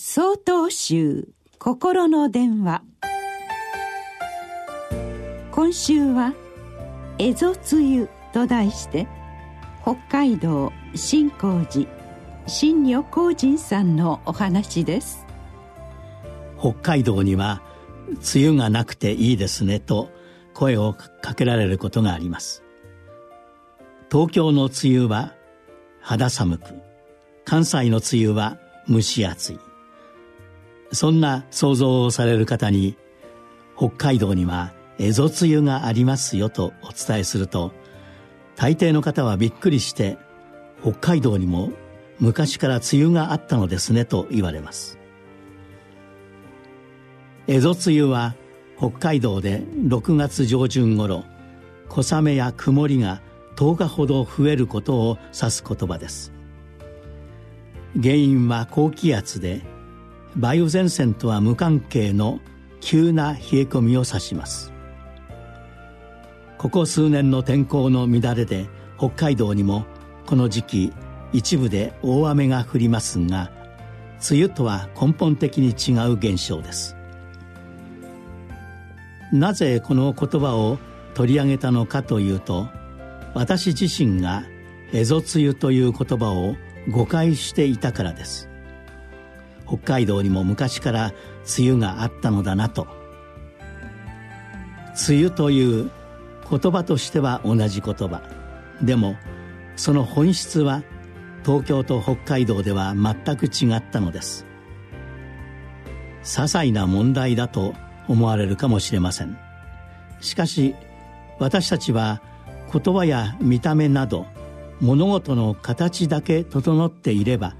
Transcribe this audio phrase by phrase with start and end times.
[0.00, 1.26] 総統集
[1.58, 2.84] 心の電話。
[5.50, 6.34] 今週は
[7.18, 9.08] 「蝦夷梅雨」と題して
[9.82, 11.90] 北海道新光寺
[12.46, 15.26] 新女光人さんのお話です。
[16.60, 17.60] 北海道には
[18.06, 20.10] 梅雨がなくていいですねと
[20.54, 22.62] 声をかけられることがあります。
[24.12, 25.34] 東京の梅雨は
[26.00, 26.62] 肌寒く
[27.44, 28.58] 関西の梅雨は
[28.88, 29.67] 蒸し暑い。
[30.92, 32.96] そんな想像をされる方に
[33.76, 37.72] 北海道には蝦夷梅雨がありますよとお伝えすると
[38.56, 40.18] 大抵の方はびっくりして
[40.82, 41.70] 北海道にも
[42.18, 44.98] 昔から梅雨があったのですねと言われます。
[47.46, 48.34] 蝦夷梅雨は
[48.76, 51.24] 北海道で6月上旬頃
[51.88, 53.22] 小雨や曇りが
[53.56, 56.32] 10日ほど増えることを指す言葉です。
[58.00, 59.62] 原因は高気圧で
[60.36, 62.40] 梅雨前線とは無関係の
[62.80, 64.72] 急な冷え込みを指します。
[66.58, 69.86] ここ数年の天候の乱れで北海道にも
[70.26, 70.92] この時期
[71.32, 73.50] 一部で大雨が降りますが
[74.28, 76.96] 梅雨とは根本的に違う現象です。
[79.32, 80.78] なぜこの言葉を
[81.14, 82.68] 取り上げたのかというと
[83.34, 84.44] 私自身が
[84.92, 86.56] 蝦夷梅雨という言葉を
[86.90, 88.48] 誤解していたからです。
[89.68, 91.12] 北海道にも昔から
[91.58, 92.86] 梅雨があったのだなと。
[95.08, 95.90] 梅雨という
[96.50, 98.22] 言葉としては同じ言葉。
[98.82, 99.16] でも
[99.76, 100.82] その本質は
[101.44, 104.46] 東京と北海道では全く違ったのです。
[106.22, 107.74] 些細な問題だと
[108.08, 109.38] 思われるかもしれません。
[110.20, 110.74] しかし
[111.38, 112.20] 私たちは
[112.72, 114.26] 言葉や見た目など
[114.80, 117.54] 物事の形だけ整っていれば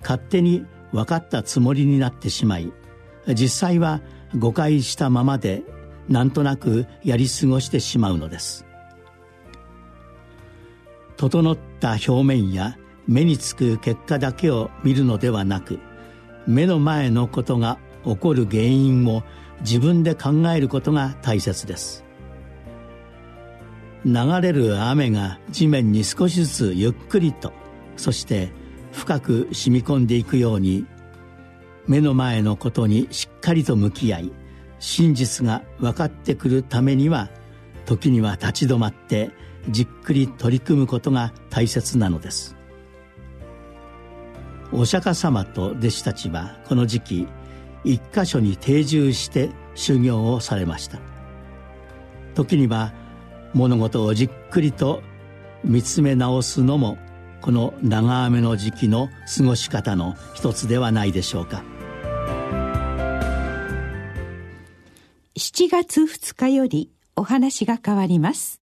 [0.00, 0.64] 勝手に
[0.96, 2.72] 分かったつもりになってしまい
[3.28, 4.00] 実際は
[4.38, 5.62] 誤解したままで
[6.08, 8.64] なんとなくやり過ごしてしまうのです。
[11.16, 15.78] 整った表面や目につく結果だけを見るのではなく
[16.46, 19.22] 目の前のことが起こる原因を
[19.60, 22.04] 自分で考えることが大切です。
[24.04, 27.52] 流れる雨が地面に少しずつゆっくりと
[27.96, 28.52] そして
[28.96, 30.86] 深く染み込んでいくように
[31.86, 34.32] 目の前のことにしっかりと向き合い
[34.78, 37.28] 真実が分かってくるためには
[37.84, 39.30] 時には立ち止まって
[39.68, 42.56] じっくり取り組むことが大切なのです。
[44.72, 47.28] お釈迦様と弟子たちはこの時期
[47.84, 50.98] 一箇所に定住して修行をされました。
[52.34, 52.92] 時には
[53.52, 55.02] 物事をじっくりと
[55.64, 56.98] 見つめ直すのも
[57.40, 61.62] この長雨の時期の過ごし方の一つではないでしょうか。
[65.36, 68.65] 7月2日よりお話が変わります。